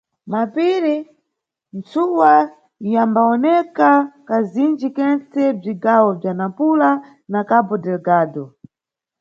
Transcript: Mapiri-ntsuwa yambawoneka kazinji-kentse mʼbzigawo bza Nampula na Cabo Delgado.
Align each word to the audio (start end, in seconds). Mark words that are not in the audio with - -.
Mapiri-ntsuwa 0.31 2.33
yambawoneka 2.93 3.89
kazinji-kentse 4.27 5.41
mʼbzigawo 5.53 6.09
bza 6.19 6.31
Nampula 6.37 6.89
na 7.31 7.39
Cabo 7.49 7.75
Delgado. 7.83 8.43